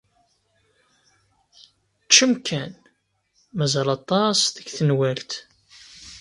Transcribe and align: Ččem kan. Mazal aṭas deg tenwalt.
Ččem 2.07 2.33
kan. 2.47 2.71
Mazal 3.57 3.87
aṭas 3.97 4.39
deg 4.55 4.67
tenwalt. 4.77 5.31